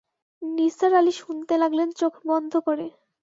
নিসার 0.41 0.91
আলি 0.93 1.13
শুনতে 1.17 1.53
লাগলেন 1.57 1.89
চোখ 1.97 2.13
বন্ধ 2.25 2.53
করে। 2.67 2.87